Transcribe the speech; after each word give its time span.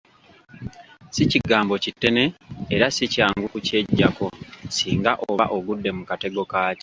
Si 1.13 1.23
kigambo 1.31 1.73
kitene 1.83 2.23
era 2.75 2.87
si 2.95 3.05
kyangu 3.13 3.45
ku 3.53 3.59
ky'eggyako 3.65 4.25
singa 4.75 5.11
oba 5.29 5.45
ogudde 5.57 5.89
mu 5.97 6.03
katego 6.09 6.43
kaakyo. 6.51 6.79